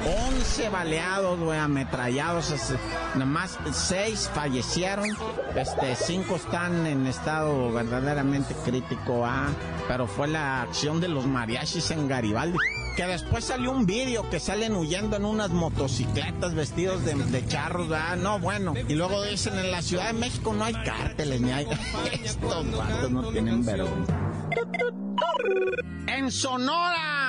11 0.05 0.69
baleados, 0.69 1.39
güey, 1.39 1.57
ametrallados. 1.57 2.53
Nomás 3.15 3.57
6 3.71 4.31
fallecieron. 4.33 5.17
Este, 5.55 5.95
5 5.95 6.35
están 6.35 6.85
en 6.85 7.07
estado 7.07 7.71
verdaderamente 7.71 8.53
crítico, 8.65 9.25
ah. 9.25 9.47
Pero 9.87 10.07
fue 10.07 10.27
la 10.27 10.61
acción 10.61 11.01
de 11.01 11.07
los 11.07 11.25
mariachis 11.25 11.91
en 11.91 12.07
Garibaldi. 12.07 12.57
Que 12.95 13.05
después 13.07 13.43
salió 13.43 13.71
un 13.71 13.85
vídeo 13.85 14.29
que 14.29 14.39
salen 14.39 14.73
huyendo 14.75 15.17
en 15.17 15.25
unas 15.25 15.49
motocicletas 15.49 16.53
vestidos 16.53 17.03
de, 17.03 17.45
charros, 17.47 17.91
ah, 17.91 18.15
no, 18.15 18.39
bueno. 18.39 18.73
Y 18.87 18.93
luego 18.95 19.21
dicen 19.23 19.57
en 19.59 19.71
la 19.71 19.81
Ciudad 19.81 20.07
de 20.07 20.13
México 20.13 20.53
no 20.53 20.63
hay 20.63 20.73
cárteles 20.73 21.41
ni 21.41 21.51
hay. 21.51 21.67
Estos 22.23 22.77
vatos 22.77 23.11
no 23.11 23.31
tienen 23.31 23.65
vergüenza. 23.65 24.13
En 26.07 26.31
Sonora, 26.31 27.24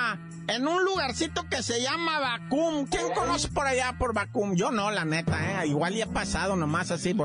en 0.47 0.67
un 0.67 0.83
lugarcito 0.83 1.47
que 1.49 1.61
se 1.61 1.81
llama 1.81 2.19
Bacum. 2.19 2.85
¿Quién 2.85 3.13
conoce 3.13 3.49
por 3.49 3.67
allá 3.67 3.95
por 3.97 4.13
Bacum? 4.13 4.55
Yo 4.55 4.71
no, 4.71 4.91
la 4.91 5.05
neta, 5.05 5.63
¿eh? 5.63 5.67
Igual 5.67 5.93
ya 5.93 6.05
he 6.05 6.07
pasado 6.07 6.55
nomás 6.55 6.91
así, 6.91 7.15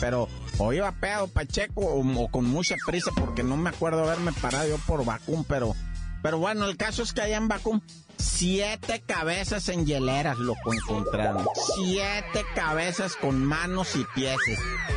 pero 0.00 0.28
o 0.58 0.72
iba 0.72 0.92
pedo 0.92 1.28
Pacheco 1.28 1.80
o, 1.80 2.28
con 2.30 2.46
mucha 2.46 2.76
prisa 2.86 3.10
porque 3.14 3.42
no 3.42 3.56
me 3.56 3.70
acuerdo 3.70 4.04
haberme 4.04 4.32
parado 4.32 4.68
yo 4.68 4.78
por 4.86 5.04
Bacum, 5.04 5.44
pero 5.44 5.74
pero 6.22 6.38
bueno, 6.38 6.66
el 6.66 6.76
caso 6.76 7.02
es 7.02 7.12
que 7.12 7.22
allá 7.22 7.36
en 7.36 7.48
Bakú, 7.48 7.80
siete 8.16 9.02
cabezas 9.06 9.68
en 9.68 9.86
hieleras 9.86 10.38
lo 10.38 10.54
encontraron. 10.72 11.46
Siete 11.76 12.44
cabezas 12.54 13.16
con 13.16 13.44
manos 13.44 13.96
y 13.96 14.04
pies. 14.14 14.36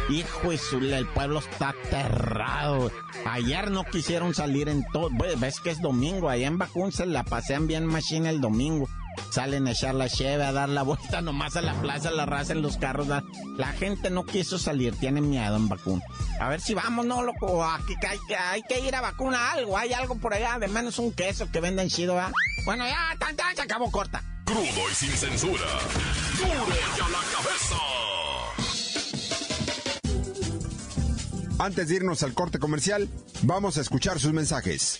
Hijo 0.09 0.51
y 0.53 0.91
el 0.91 1.07
pueblo 1.07 1.39
está 1.39 1.69
aterrado. 1.69 2.91
Ayer 3.25 3.71
no 3.71 3.85
quisieron 3.85 4.33
salir 4.33 4.69
en 4.69 4.85
todo. 4.91 5.09
Ves 5.37 5.59
que 5.59 5.71
es 5.71 5.81
domingo. 5.81 6.29
Allá 6.29 6.47
en 6.47 6.57
Bakú 6.57 6.91
se 6.91 7.05
la 7.05 7.23
pasean 7.23 7.67
bien 7.67 7.85
machine 7.85 8.29
el 8.29 8.41
domingo. 8.41 8.89
Salen 9.31 9.67
a 9.67 9.71
echar 9.71 9.95
la 9.95 10.09
cheve, 10.09 10.43
a 10.43 10.51
dar 10.51 10.69
la 10.69 10.83
vuelta 10.83 11.21
nomás 11.21 11.55
a 11.55 11.61
la 11.61 11.73
plaza, 11.73 12.11
la 12.11 12.25
raza 12.25 12.53
en 12.53 12.61
los 12.61 12.77
carros. 12.77 13.07
La, 13.07 13.23
gente 13.73 14.09
no 14.09 14.25
quiso 14.25 14.57
salir, 14.57 14.95
tiene 14.95 15.21
miedo 15.21 15.55
en 15.55 15.69
vacuna. 15.69 16.03
A 16.39 16.49
ver 16.49 16.61
si 16.61 16.73
vamos, 16.73 17.05
no, 17.05 17.21
loco. 17.23 17.63
Aquí 17.63 17.95
hay, 18.07 18.19
hay 18.37 18.61
que 18.63 18.79
ir 18.79 18.95
a 18.95 19.01
vacuna 19.01 19.51
algo. 19.51 19.77
Hay 19.77 19.93
algo 19.93 20.15
por 20.15 20.33
allá, 20.33 20.59
de 20.59 20.67
menos 20.67 20.99
un 20.99 21.11
queso 21.11 21.49
que 21.51 21.59
venden 21.59 21.89
chido, 21.89 22.15
¿verdad? 22.15 22.31
Bueno, 22.65 22.85
ya, 22.87 23.15
tan, 23.19 23.35
tan, 23.35 23.55
se 23.55 23.61
acabó 23.63 23.91
corta. 23.91 24.23
Crudo 24.45 24.89
y 24.91 24.95
sin 24.95 25.11
censura. 25.11 25.63
Duro 26.37 26.65
y 26.67 27.01
a 27.01 27.09
la 27.09 27.19
cabeza. 27.33 27.75
Antes 31.59 31.87
de 31.87 31.95
irnos 31.95 32.23
al 32.23 32.33
corte 32.33 32.59
comercial, 32.59 33.07
vamos 33.43 33.77
a 33.77 33.81
escuchar 33.81 34.19
sus 34.19 34.33
mensajes. 34.33 34.99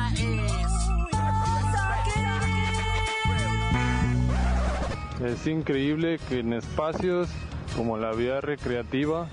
Es 5.25 5.45
increíble 5.45 6.19
que 6.29 6.39
en 6.39 6.53
espacios 6.53 7.29
como 7.77 7.97
la 7.97 8.11
vía 8.11 8.41
recreativa 8.41 9.27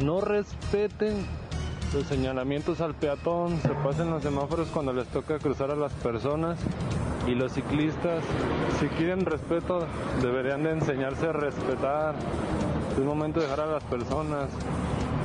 no 0.00 0.20
respeten 0.20 1.24
los 1.94 2.06
señalamientos 2.06 2.80
al 2.80 2.94
peatón, 2.94 3.60
se 3.60 3.68
pasen 3.68 4.10
los 4.10 4.24
semáforos 4.24 4.68
cuando 4.68 4.92
les 4.92 5.06
toca 5.08 5.38
cruzar 5.38 5.70
a 5.70 5.76
las 5.76 5.92
personas 5.92 6.58
y 7.28 7.36
los 7.36 7.52
ciclistas, 7.52 8.24
si 8.80 8.86
quieren 8.88 9.24
respeto, 9.24 9.86
deberían 10.20 10.64
de 10.64 10.72
enseñarse 10.72 11.26
a 11.26 11.32
respetar. 11.32 12.16
Es 12.98 13.04
momento 13.04 13.38
de 13.38 13.46
dejar 13.46 13.60
a 13.60 13.72
las 13.72 13.84
personas, 13.84 14.48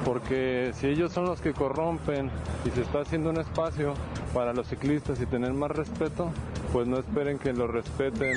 porque 0.04 0.72
si 0.76 0.88
ellos 0.88 1.14
son 1.14 1.26
los 1.26 1.42
que 1.42 1.54
corrompen 1.54 2.30
y 2.64 2.70
se 2.70 2.82
está 2.82 3.02
haciendo 3.02 3.32
un 3.32 3.40
espacio 3.40 3.96
para 4.36 4.54
los 4.54 4.68
ciclistas 4.68 5.20
y 5.20 5.26
tener 5.26 5.54
más 5.54 5.72
respeto, 5.72 6.32
pues 6.72 6.88
no 6.88 7.00
esperen 7.00 7.40
que 7.40 7.54
lo 7.54 7.68
respeten. 7.68 8.34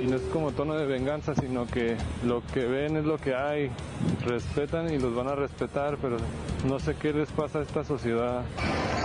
Y 0.00 0.06
no 0.06 0.16
es 0.16 0.22
como 0.32 0.52
tono 0.52 0.74
de 0.74 0.86
venganza, 0.86 1.34
sino 1.34 1.66
que 1.66 1.96
lo 2.24 2.42
que 2.52 2.66
ven 2.66 2.96
es 2.96 3.04
lo 3.04 3.18
que 3.18 3.34
hay. 3.34 3.70
Respetan 4.24 4.92
y 4.92 4.98
los 4.98 5.14
van 5.14 5.28
a 5.28 5.34
respetar, 5.34 5.98
pero 6.00 6.16
no 6.66 6.78
sé 6.78 6.94
qué 6.94 7.12
les 7.12 7.28
pasa 7.30 7.60
a 7.60 7.62
esta 7.62 7.84
sociedad. 7.84 8.42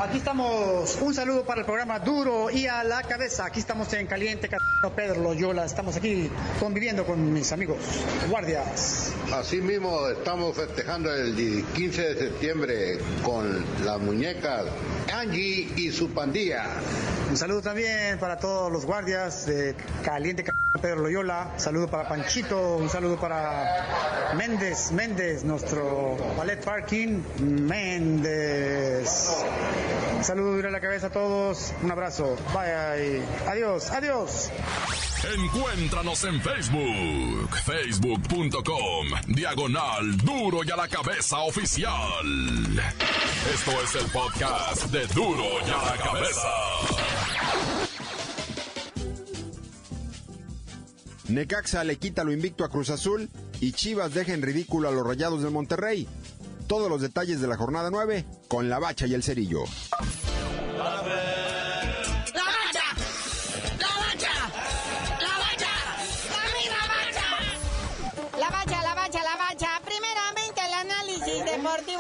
Aquí 0.02 0.18
estamos, 0.18 0.98
un 1.02 1.14
saludo 1.14 1.46
para 1.46 1.62
el 1.62 1.66
programa 1.66 2.00
Duro 2.00 2.50
y 2.50 2.68
a 2.68 2.84
la 2.84 3.04
cabeza. 3.04 3.46
Aquí 3.46 3.60
estamos 3.60 3.92
en 3.94 4.08
Caliente, 4.08 4.50
Pedro 4.96 5.22
Loyola. 5.22 5.66
Estamos 5.66 5.96
aquí 5.96 6.30
conviviendo 6.60 7.06
con 7.06 7.32
mis 7.32 7.52
amigos 7.52 7.78
guardias. 8.30 9.14
Así 9.32 9.62
mismo 9.62 10.08
estamos 10.10 10.56
festejando 10.56 11.14
el 11.14 11.64
15 11.76 12.02
de 12.02 12.18
septiembre 12.18 12.98
con 13.24 13.64
la 13.86 13.98
muñeca 13.98 14.66
Angie 15.14 15.70
y 15.78 15.92
su 15.92 16.10
pandilla. 16.10 16.66
Un 17.34 17.38
saludo 17.38 17.64
también 17.64 18.20
para 18.20 18.38
todos 18.38 18.72
los 18.72 18.86
guardias 18.86 19.48
de 19.48 19.76
Caliente 20.06 20.46
Pedro 20.80 20.98
Loyola. 20.98 21.52
Saludo 21.58 21.88
para 21.88 22.08
Panchito. 22.08 22.78
Un 22.78 22.92
saludo 22.92 23.20
para 23.20 24.34
Méndez, 24.36 24.92
Méndez, 24.92 25.44
nuestro 25.44 26.16
ballet 26.38 26.64
parking. 26.64 27.24
Méndez. 27.40 29.32
Un 30.16 30.24
saludo 30.24 30.58
duro 30.58 30.70
la 30.70 30.80
cabeza 30.80 31.08
a 31.08 31.10
todos. 31.10 31.74
Un 31.82 31.90
abrazo. 31.90 32.38
Bye. 32.54 33.24
Adiós. 33.48 33.90
Adiós. 33.90 34.52
Encuéntranos 35.24 36.22
en 36.26 36.42
Facebook, 36.42 37.58
facebook.com, 37.66 39.08
diagonal 39.28 40.18
duro 40.18 40.66
y 40.66 40.70
a 40.70 40.76
la 40.76 40.88
cabeza 40.90 41.40
oficial. 41.40 41.94
Esto 43.54 43.72
es 43.84 43.96
el 43.96 44.12
podcast 44.12 44.84
de 44.88 45.08
duro 45.08 45.46
y 45.66 45.70
a 45.72 45.96
la 45.96 45.98
cabeza. 45.98 47.23
Necaxa 51.30 51.84
le 51.84 51.98
quita 51.98 52.24
lo 52.24 52.32
invicto 52.32 52.64
a 52.64 52.70
Cruz 52.70 52.90
Azul 52.90 53.30
y 53.60 53.72
Chivas 53.72 54.14
deja 54.14 54.34
en 54.34 54.42
ridículo 54.42 54.90
a 54.90 54.92
los 54.92 55.08
rayados 55.08 55.42
de 55.42 55.50
Monterrey. 55.50 56.08
Todos 56.68 56.90
los 56.90 57.02
detalles 57.02 57.42
de 57.42 57.48
la 57.48 57.58
jornada 57.58 57.90
9 57.90 58.26
con 58.48 58.70
la 58.70 58.78
bacha 58.78 59.08
y 59.08 59.14
el 59.14 59.24
cerillo. 59.24 59.64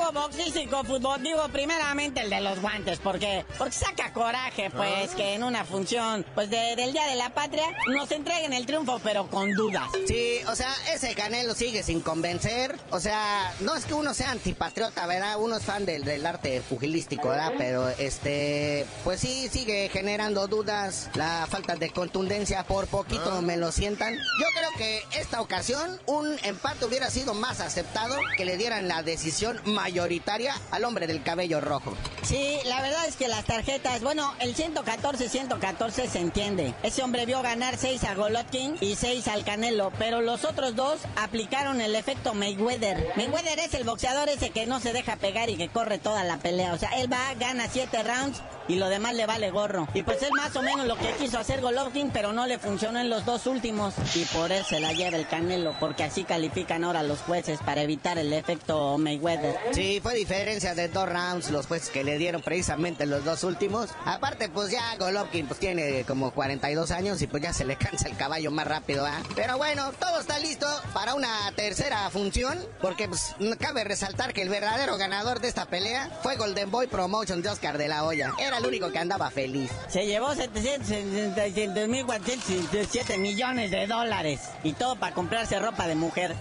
Deportivo 0.03 0.21
boxístico 0.21 0.83
fútbol, 0.83 1.21
digo 1.21 1.47
primeramente 1.49 2.21
el 2.21 2.29
de 2.29 2.41
los 2.41 2.59
guantes, 2.59 2.99
porque 2.99 3.45
porque 3.57 3.73
saca 3.73 4.11
coraje, 4.13 4.69
pues, 4.71 5.11
ah. 5.11 5.15
que 5.15 5.33
en 5.35 5.43
una 5.43 5.63
función, 5.63 6.25
pues, 6.33 6.49
del 6.49 6.91
Día 6.91 7.05
de 7.07 7.15
la 7.15 7.33
Patria, 7.33 7.65
nos 7.87 8.11
entreguen 8.11 8.53
el 8.53 8.65
triunfo, 8.65 8.99
pero 9.03 9.27
con 9.27 9.53
dudas. 9.53 9.89
Sí, 10.07 10.39
o 10.47 10.55
sea, 10.55 10.73
ese 10.93 11.13
Canelo 11.15 11.53
sigue 11.55 11.83
sin 11.83 12.01
convencer, 12.01 12.77
o 12.89 12.99
sea, 12.99 13.53
no 13.61 13.75
es 13.75 13.85
que 13.85 13.93
uno 13.93 14.13
sea 14.13 14.31
antipatriota, 14.31 15.05
¿verdad? 15.05 15.35
Uno 15.39 15.57
es 15.57 15.63
fan 15.63 15.85
del, 15.85 16.03
del 16.03 16.25
arte 16.25 16.61
pugilístico, 16.69 17.29
¿verdad? 17.29 17.53
Pero, 17.57 17.89
este, 17.89 18.85
pues 19.03 19.19
sí, 19.19 19.49
sigue 19.51 19.89
generando 19.89 20.47
dudas, 20.47 21.09
la 21.13 21.47
falta 21.49 21.75
de 21.75 21.89
contundencia, 21.91 22.63
por 22.63 22.87
poquito 22.87 23.31
ah. 23.33 23.41
me 23.41 23.57
lo 23.57 23.71
sientan. 23.71 24.13
Yo 24.15 24.45
creo 24.55 24.69
que 24.77 25.19
esta 25.19 25.41
ocasión 25.41 25.99
un 26.05 26.37
empate 26.43 26.85
hubiera 26.85 27.09
sido 27.09 27.33
más 27.33 27.59
aceptado 27.59 28.17
que 28.37 28.45
le 28.45 28.57
dieran 28.57 28.87
la 28.87 29.03
decisión 29.03 29.59
mayoritaria 29.93 30.55
al 30.71 30.85
hombre 30.85 31.05
del 31.05 31.21
cabello 31.21 31.61
rojo. 31.61 31.93
Sí, 32.23 32.57
la 32.65 32.81
verdad 32.81 33.05
es 33.07 33.15
que 33.15 33.27
las 33.27 33.45
tarjetas, 33.45 34.01
bueno, 34.01 34.33
el 34.39 34.55
114-114 34.55 36.07
se 36.07 36.19
entiende. 36.19 36.73
Ese 36.81 37.03
hombre 37.03 37.27
vio 37.27 37.43
ganar 37.43 37.77
6 37.77 38.03
a 38.05 38.15
Golovkin 38.15 38.75
y 38.81 38.95
6 38.95 39.27
al 39.27 39.43
Canelo, 39.43 39.91
pero 39.99 40.21
los 40.21 40.45
otros 40.45 40.75
dos 40.75 41.01
aplicaron 41.15 41.79
el 41.79 41.95
efecto 41.95 42.33
Mayweather. 42.33 43.11
Mayweather 43.15 43.59
es 43.59 43.75
el 43.75 43.83
boxeador 43.83 44.29
ese 44.29 44.49
que 44.49 44.65
no 44.65 44.79
se 44.79 44.93
deja 44.93 45.17
pegar 45.17 45.51
y 45.51 45.57
que 45.57 45.69
corre 45.69 45.99
toda 45.99 46.23
la 46.23 46.37
pelea. 46.37 46.73
O 46.73 46.77
sea, 46.79 46.89
él 46.97 47.11
va, 47.11 47.33
gana 47.35 47.67
7 47.71 48.01
rounds 48.01 48.41
y 48.67 48.75
lo 48.75 48.89
demás 48.89 49.15
le 49.15 49.25
vale 49.25 49.51
gorro. 49.51 49.87
Y 49.93 50.03
pues 50.03 50.21
es 50.21 50.31
más 50.31 50.55
o 50.55 50.61
menos 50.61 50.87
lo 50.87 50.95
que 50.97 51.11
quiso 51.19 51.39
hacer 51.39 51.61
Golovkin, 51.61 52.11
pero 52.11 52.33
no 52.33 52.45
le 52.47 52.59
funcionó 52.59 52.99
en 52.99 53.09
los 53.09 53.25
dos 53.25 53.47
últimos. 53.47 53.93
Y 54.15 54.25
por 54.25 54.51
eso 54.51 54.69
se 54.69 54.79
la 54.79 54.93
lleva 54.93 55.17
el 55.17 55.27
Canelo, 55.27 55.75
porque 55.79 56.03
así 56.03 56.23
califican 56.23 56.83
ahora 56.83 57.03
los 57.03 57.19
jueces 57.19 57.59
para 57.65 57.81
evitar 57.81 58.17
el 58.17 58.33
efecto 58.33 58.97
Mayweather. 58.97 59.55
Sí, 59.71 59.99
fue 60.01 60.15
diferencia 60.15 60.75
de 60.75 60.87
dos 60.87 61.07
rounds 61.07 61.51
los 61.51 61.67
jueces 61.67 61.89
que 61.89 62.03
le 62.03 62.17
dieron 62.17 62.41
precisamente 62.41 63.05
los 63.05 63.23
dos 63.23 63.43
últimos. 63.43 63.89
Aparte, 64.05 64.49
pues 64.49 64.71
ya 64.71 64.95
Golovkin 64.97 65.47
pues 65.47 65.59
tiene 65.59 66.03
como 66.05 66.31
42 66.31 66.91
años 66.91 67.21
y 67.21 67.27
pues 67.27 67.43
ya 67.43 67.53
se 67.53 67.65
le 67.65 67.75
cansa 67.75 68.07
el 68.07 68.17
caballo 68.17 68.51
más 68.51 68.67
rápido, 68.67 69.05
¿ah? 69.05 69.21
Pero 69.35 69.57
bueno, 69.57 69.91
todo 69.99 70.19
está 70.19 70.39
listo 70.39 70.67
para 70.93 71.13
una 71.15 71.51
tercera 71.55 72.09
función, 72.09 72.59
porque 72.81 73.07
pues 73.07 73.35
cabe 73.59 73.83
resaltar 73.83 74.33
que 74.33 74.41
el 74.41 74.49
verdadero 74.49 74.97
ganador 74.97 75.39
de 75.39 75.47
esta 75.47 75.65
pelea 75.65 76.09
fue 76.21 76.35
Golden 76.35 76.71
Boy 76.71 76.87
Promotion 76.87 77.41
de 77.41 77.49
Oscar 77.49 77.77
de 77.77 77.87
la 77.87 78.03
Hoya. 78.03 78.33
El 78.57 78.65
único 78.65 78.91
que 78.91 78.99
andaba 78.99 79.29
feliz. 79.29 79.71
Se 79.87 80.05
llevó 80.05 80.33
767 80.33 83.17
millones 83.17 83.71
de 83.71 83.87
dólares 83.87 84.41
y 84.63 84.73
todo 84.73 84.95
para 84.95 85.13
comprarse 85.13 85.59
ropa 85.59 85.87
de 85.87 85.95
mujer. 85.95 86.35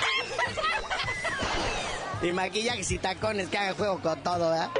y 2.22 2.32
maquillajes 2.32 2.90
y 2.90 2.98
tacones 2.98 3.48
que 3.48 3.58
haga 3.58 3.74
juego 3.74 4.00
con 4.00 4.20
todo, 4.22 4.50
¿verdad? 4.50 4.70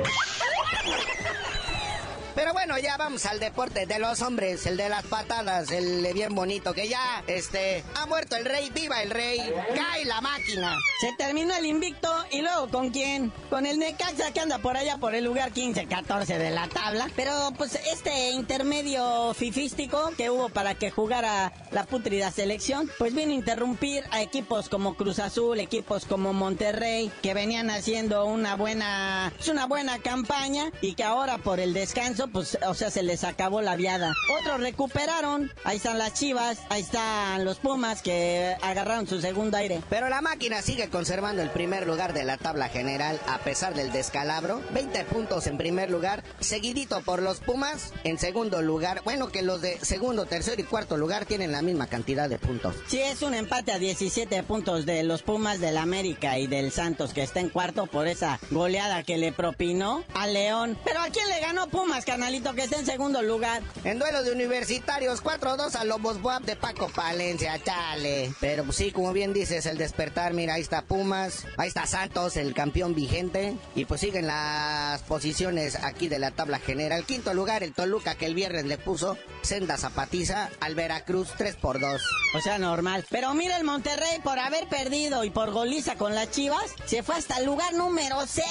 Pero 2.35 2.53
bueno, 2.53 2.79
ya 2.79 2.97
vamos 2.97 3.27
al 3.27 3.41
deporte 3.41 3.87
de 3.87 3.99
los 3.99 4.23
hombres, 4.23 4.65
el 4.67 4.77
de 4.77 4.89
las 4.89 5.05
patadas, 5.05 5.71
el 5.71 6.11
bien 6.15 6.35
bonito, 6.35 6.73
que 6.73 6.89
ya, 6.89 7.23
este, 7.27 7.85
ha 7.95 8.07
muerto 8.07 8.37
el 8.37 8.45
rey, 8.45 8.71
viva 8.75 9.03
el 9.03 9.11
rey, 9.11 9.39
cae 9.75 10.05
la 10.07 10.21
máquina. 10.21 10.79
Se 11.01 11.13
terminó 11.19 11.55
el 11.55 11.67
invicto 11.67 12.09
y 12.31 12.41
luego 12.41 12.69
¿con 12.69 12.91
quién? 12.91 13.33
Con 13.51 13.67
el 13.67 13.79
Necaxa 13.79 14.33
que 14.33 14.41
anda 14.41 14.59
por 14.59 14.77
allá 14.77 14.97
por 14.97 15.15
el 15.15 15.25
lugar 15.25 15.53
15, 15.53 15.87
14 15.87 16.39
de 16.39 16.51
la 16.51 16.69
tabla. 16.69 17.09
Pero 17.17 17.53
pues 17.59 17.79
este 17.93 18.31
intermedio 18.31 19.35
fifístico 19.35 20.13
que 20.17 20.31
hubo 20.31 20.49
para 20.49 20.75
que 20.75 20.91
jugara 20.91 21.53
la 21.71 21.85
putrida 21.85 22.31
selección, 22.31 22.91
pues 22.99 23.15
vino 23.15 23.33
a 23.33 23.35
interrumpir 23.35 24.05
a 24.11 24.23
equipos 24.23 24.69
como 24.69 24.95
Cruz 24.95 25.19
Azul, 25.19 25.61
equipos 25.61 26.07
como 26.07 26.33
Monterrey, 26.33 27.11
que 27.23 27.35
venían 27.35 27.71
haciendo 27.71 28.25
una 28.25 28.57
buena, 28.57 29.33
pues, 29.37 29.49
una 29.49 29.67
buena 29.67 29.99
campaña 29.99 30.71
y 30.81 30.95
que 30.95 31.05
ahora 31.05 31.39
por 31.39 31.61
el 31.61 31.75
descanso 31.75 32.22
pues, 32.29 32.59
o 32.67 32.75
sea, 32.75 32.91
se 32.91 33.03
les 33.03 33.25
acabó 33.25 33.63
la 33.63 33.77
viada. 33.77 34.13
Otros 34.41 34.61
recuperaron, 34.61 35.53
ahí 35.65 35.77
están 35.77 35.99
las 35.99 36.15
chivas, 36.15 36.59
ahí 36.69 36.83
están 36.83 37.45
los 37.45 37.59
Pumas 37.59 38.03
que 38.03 38.57
agarraron 38.63 39.07
su 39.07 39.21
segundo 39.21 39.57
aire. 39.57 39.81
Pero 39.89 40.09
la 40.09 40.21
máquina 40.21 40.63
sigue 40.63 40.89
conservando 40.89 41.43
el 41.43 41.51
primer 41.51 41.87
lugar 41.87 42.13
de 42.13 42.25
la 42.25 42.37
tabla 42.37 42.69
general 42.69 43.21
a 43.27 43.39
pesar 43.39 43.75
del 43.75 43.93
descalabro. 43.93 44.63
20 44.73 45.05
puntos 45.05 45.47
en 45.47 45.57
primer 45.57 45.91
lugar, 45.91 46.23
seguidito 46.41 47.01
por 47.03 47.23
los 47.23 47.41
Pumas 47.41 47.93
en 48.05 48.19
segundo 48.19 48.63
lugar. 48.63 49.03
Bueno, 49.05 49.29
que 49.29 49.43
los 49.43 49.63
de 49.63 49.79
segundo, 49.81 50.27
tercer 50.27 50.61
y 50.61 50.65
cuarto 50.65 50.97
lugar 50.97 51.25
tienen 51.25 51.53
la 51.53 51.63
misma 51.63 51.87
cantidad 51.87 52.29
de 52.29 52.39
puntos. 52.39 52.75
Sí, 52.87 53.01
es 53.01 53.23
un 53.23 53.35
empate 53.35 53.73
a 53.73 53.79
17 53.79 54.43
puntos 54.43 54.87
de 54.87 55.03
los 55.03 55.23
Pumas 55.23 55.61
del 55.61 55.77
América 55.77 56.39
y 56.39 56.47
del 56.47 56.73
Santos 56.73 57.13
que 57.13 57.23
está 57.23 57.41
en 57.41 57.49
cuarto 57.49 57.87
por 57.87 58.07
esa 58.07 58.39
goleada 58.51 59.03
que 59.03 59.19
le 59.19 59.33
propinó 59.33 60.05
a 60.15 60.27
León. 60.27 60.79
Pero 60.85 61.01
¿a 61.01 61.09
quién 61.09 61.29
le 61.29 61.41
ganó 61.41 61.69
Pumas? 61.69 62.05
Canalito, 62.13 62.53
que 62.53 62.65
está 62.65 62.79
en 62.79 62.85
segundo 62.85 63.23
lugar. 63.23 63.63
En 63.85 63.99
duelo 63.99 64.23
de 64.23 64.33
universitarios, 64.33 65.25
4-2 65.25 65.77
a 65.77 65.85
Lobos 65.85 66.21
Buap 66.21 66.43
de 66.43 66.57
Paco 66.57 66.91
Palencia, 66.95 67.59
chale. 67.65 68.35
Pero 68.39 68.65
pues, 68.65 68.77
sí, 68.77 68.93
como 68.93 69.15
bien 69.15 69.33
dices, 69.33 69.65
el 69.65 69.79
despertar, 69.79 70.35
mira, 70.35 70.55
ahí 70.55 70.61
está 70.61 70.83
Pumas, 70.83 71.47
ahí 71.57 71.69
está 71.69 71.87
Santos, 71.87 72.37
el 72.37 72.53
campeón 72.53 72.95
vigente. 72.95 73.57
Y 73.75 73.87
pues 73.87 74.03
siguen 74.03 74.27
las 74.27 75.01
posiciones 75.05 75.77
aquí 75.77 76.09
de 76.09 76.19
la 76.19 76.33
tabla 76.33 76.59
general. 76.59 77.07
Quinto 77.07 77.33
lugar, 77.33 77.63
el 77.63 77.73
Toluca, 77.73 78.15
que 78.15 78.27
el 78.27 78.35
viernes 78.35 78.67
le 78.67 78.77
puso 78.77 79.17
senda 79.41 79.79
zapatiza 79.79 80.51
al 80.61 80.75
Veracruz 80.75 81.31
3 81.39 81.57
por 81.57 81.81
2. 81.81 82.03
O 82.35 82.41
sea, 82.43 82.59
normal. 82.59 83.07
Pero 83.09 83.33
mira 83.33 83.57
el 83.57 83.65
Monterrey, 83.65 84.21
por 84.23 84.39
haber 84.39 84.69
perdido 84.69 85.25
y 85.25 85.31
por 85.31 85.51
goliza 85.51 85.97
con 85.97 86.15
las 86.15 86.31
Chivas, 86.31 86.75
se 86.85 87.03
fue 87.03 87.15
hasta 87.15 87.39
el 87.39 87.47
lugar 87.47 87.73
número 87.73 88.19
6. 88.27 88.45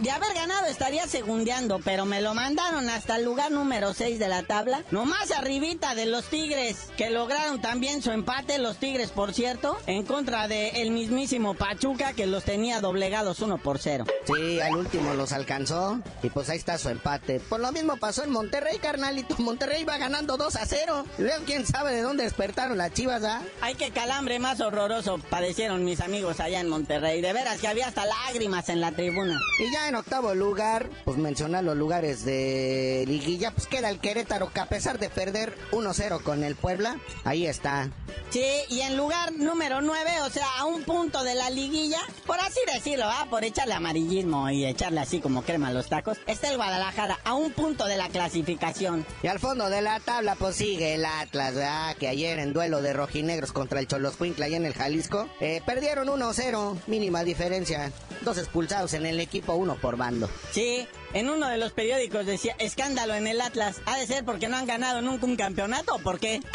De 0.00 0.10
haber 0.10 0.32
ganado 0.32 0.66
estaría 0.66 1.06
segundeando, 1.06 1.80
pero 1.84 2.06
me 2.06 2.22
lo 2.22 2.32
mandaron 2.32 2.88
a 2.88 2.93
hasta 2.94 3.16
el 3.16 3.24
lugar 3.24 3.50
número 3.50 3.92
6 3.92 4.18
de 4.18 4.28
la 4.28 4.42
tabla. 4.44 4.84
Nomás 4.90 5.32
arribita 5.32 5.94
de 5.94 6.06
los 6.06 6.26
Tigres, 6.26 6.76
que 6.96 7.10
lograron 7.10 7.60
también 7.60 8.02
su 8.02 8.10
empate, 8.12 8.58
los 8.58 8.78
Tigres, 8.78 9.10
por 9.10 9.34
cierto, 9.34 9.76
en 9.86 10.04
contra 10.04 10.46
de 10.48 10.82
el 10.82 10.90
mismísimo 10.90 11.54
Pachuca, 11.54 12.12
que 12.12 12.26
los 12.26 12.44
tenía 12.44 12.80
doblegados 12.80 13.40
1 13.40 13.58
por 13.58 13.78
0. 13.78 14.04
Sí, 14.26 14.60
al 14.60 14.76
último 14.76 15.14
los 15.14 15.32
alcanzó, 15.32 16.00
y 16.22 16.30
pues 16.30 16.48
ahí 16.50 16.58
está 16.58 16.78
su 16.78 16.88
empate. 16.88 17.40
Por 17.40 17.60
lo 17.60 17.72
mismo 17.72 17.96
pasó 17.96 18.22
en 18.22 18.30
Monterrey, 18.30 18.78
carnalito. 18.78 19.36
Monterrey 19.38 19.84
va 19.84 19.98
ganando 19.98 20.36
2 20.36 20.56
a 20.56 20.66
0. 20.66 21.04
Luego, 21.18 21.44
quién 21.44 21.66
sabe 21.66 21.94
de 21.94 22.02
dónde 22.02 22.24
despertaron 22.24 22.78
las 22.78 22.92
chivas, 22.92 23.24
¿ah? 23.24 23.42
Ay, 23.60 23.74
qué 23.74 23.90
calambre 23.90 24.38
más 24.38 24.60
horroroso 24.60 25.18
padecieron 25.30 25.84
mis 25.84 26.00
amigos 26.00 26.38
allá 26.40 26.60
en 26.60 26.68
Monterrey. 26.68 27.20
De 27.20 27.32
veras 27.32 27.60
que 27.60 27.68
había 27.68 27.88
hasta 27.88 28.04
lágrimas 28.06 28.68
en 28.68 28.80
la 28.80 28.92
tribuna. 28.92 29.38
Y 29.58 29.72
ya 29.72 29.88
en 29.88 29.96
octavo 29.96 30.34
lugar, 30.34 30.88
pues 31.04 31.18
mencionar 31.18 31.64
los 31.64 31.76
lugares 31.76 32.24
de 32.24 32.83
liguilla, 33.06 33.50
pues 33.52 33.66
queda 33.66 33.90
el 33.90 33.98
Querétaro 33.98 34.52
que 34.52 34.60
a 34.60 34.66
pesar 34.66 34.98
de 34.98 35.08
perder 35.08 35.56
1-0 35.72 36.22
con 36.22 36.44
el 36.44 36.56
Puebla, 36.56 36.98
ahí 37.24 37.46
está. 37.46 37.90
Sí, 38.30 38.44
y 38.68 38.80
en 38.80 38.96
lugar 38.96 39.32
número 39.32 39.80
9, 39.80 40.10
o 40.22 40.30
sea, 40.30 40.46
a 40.58 40.64
un 40.64 40.82
punto 40.82 41.22
de 41.22 41.34
la 41.34 41.50
liguilla, 41.50 42.00
por 42.26 42.40
así 42.40 42.60
decirlo, 42.72 43.04
¿ah? 43.06 43.26
por 43.30 43.44
echarle 43.44 43.74
amarillismo 43.74 44.50
y 44.50 44.64
echarle 44.64 45.00
así 45.00 45.20
como 45.20 45.42
crema 45.42 45.68
a 45.68 45.72
los 45.72 45.88
tacos, 45.88 46.18
está 46.26 46.50
el 46.50 46.56
Guadalajara 46.56 47.20
a 47.24 47.34
un 47.34 47.52
punto 47.52 47.86
de 47.86 47.96
la 47.96 48.08
clasificación. 48.08 49.06
Y 49.22 49.28
al 49.28 49.38
fondo 49.38 49.70
de 49.70 49.82
la 49.82 50.00
tabla, 50.00 50.34
pues 50.34 50.56
sigue 50.56 50.94
el 50.94 51.04
Atlas, 51.04 51.54
¿verdad? 51.54 51.96
que 51.96 52.08
ayer 52.08 52.38
en 52.38 52.52
duelo 52.52 52.82
de 52.82 52.92
rojinegros 52.92 53.52
contra 53.52 53.80
el 53.80 53.86
Cholos 53.86 54.14
y 54.20 54.54
en 54.54 54.66
el 54.66 54.74
Jalisco, 54.74 55.28
eh, 55.40 55.60
perdieron 55.64 56.08
1-0, 56.08 56.76
mínima 56.86 57.24
diferencia, 57.24 57.92
dos 58.22 58.38
expulsados 58.38 58.94
en 58.94 59.06
el 59.06 59.20
equipo, 59.20 59.54
uno 59.54 59.76
por 59.76 59.96
bando. 59.96 60.28
Sí, 60.50 60.86
en 61.14 61.30
uno 61.30 61.48
de 61.48 61.56
los 61.56 61.72
periódicos 61.72 62.26
decía, 62.26 62.54
escándalo 62.58 63.14
en 63.14 63.26
el 63.26 63.40
Atlas. 63.40 63.76
Ha 63.86 63.96
de 63.96 64.06
ser 64.06 64.24
porque 64.24 64.48
no 64.48 64.56
han 64.56 64.66
ganado 64.66 65.00
nunca 65.00 65.26
un 65.26 65.36
campeonato, 65.36 65.98
¿por 66.00 66.20
qué? 66.20 66.40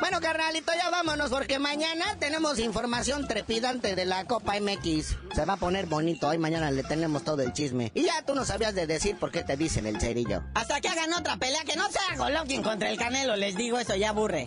Bueno, 0.00 0.20
carnalito, 0.20 0.72
ya 0.74 0.90
vámonos 0.90 1.30
porque 1.30 1.58
mañana 1.58 2.18
tenemos 2.18 2.58
información 2.58 3.26
trepidante 3.26 3.94
de 3.94 4.04
la 4.04 4.26
Copa 4.26 4.60
MX. 4.60 5.16
Se 5.34 5.44
va 5.46 5.54
a 5.54 5.56
poner 5.56 5.86
bonito, 5.86 6.28
hoy 6.28 6.36
mañana 6.36 6.70
le 6.70 6.82
tenemos 6.82 7.24
todo 7.24 7.40
el 7.42 7.54
chisme. 7.54 7.90
Y 7.94 8.02
ya 8.02 8.20
tú 8.22 8.34
no 8.34 8.44
sabías 8.44 8.74
de 8.74 8.86
decir 8.86 9.16
por 9.16 9.30
qué 9.30 9.44
te 9.44 9.56
dicen 9.56 9.86
el 9.86 9.98
cerillo. 10.00 10.42
Hasta 10.54 10.80
que 10.82 10.88
hagan 10.88 11.14
otra 11.14 11.38
pelea 11.38 11.64
que 11.64 11.76
no 11.76 11.88
sea 11.90 12.16
Golovkin 12.18 12.62
contra 12.62 12.90
el 12.90 12.98
Canelo, 12.98 13.36
les 13.36 13.56
digo, 13.56 13.78
eso 13.78 13.94
ya 13.94 14.10
aburre. 14.10 14.46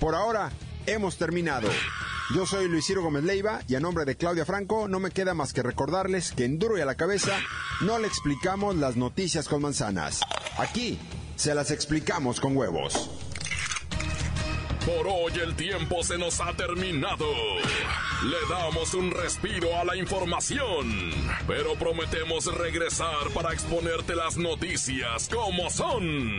Por 0.00 0.14
ahora, 0.14 0.50
hemos 0.86 1.18
terminado. 1.18 1.68
Yo 2.34 2.46
soy 2.46 2.68
Luis 2.68 2.86
Ciro 2.86 3.02
Gómez 3.02 3.22
Leiva 3.22 3.60
y 3.68 3.74
a 3.74 3.80
nombre 3.80 4.06
de 4.06 4.16
Claudia 4.16 4.46
Franco 4.46 4.88
no 4.88 4.98
me 4.98 5.10
queda 5.10 5.34
más 5.34 5.52
que 5.52 5.62
recordarles 5.62 6.32
que 6.32 6.46
en 6.46 6.58
Duro 6.58 6.78
y 6.78 6.80
a 6.80 6.86
la 6.86 6.94
cabeza 6.94 7.32
no 7.82 7.98
le 7.98 8.06
explicamos 8.06 8.76
las 8.76 8.96
noticias 8.96 9.46
con 9.46 9.60
manzanas. 9.60 10.20
Aquí 10.56 10.98
se 11.36 11.54
las 11.54 11.70
explicamos 11.70 12.40
con 12.40 12.56
huevos. 12.56 13.10
Por 14.86 15.06
hoy 15.06 15.32
el 15.42 15.54
tiempo 15.54 16.02
se 16.02 16.16
nos 16.16 16.40
ha 16.40 16.54
terminado. 16.54 17.26
Le 18.24 18.54
damos 18.54 18.94
un 18.94 19.10
respiro 19.10 19.76
a 19.78 19.84
la 19.84 19.96
información, 19.96 21.12
pero 21.46 21.74
prometemos 21.74 22.46
regresar 22.56 23.28
para 23.34 23.52
exponerte 23.52 24.14
las 24.16 24.38
noticias 24.38 25.28
como 25.28 25.68
son. 25.68 26.38